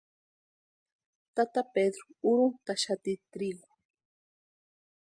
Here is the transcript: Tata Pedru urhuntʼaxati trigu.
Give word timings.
Tata 1.35 1.61
Pedru 1.73 2.05
urhuntʼaxati 2.29 3.13
trigu. 3.31 3.67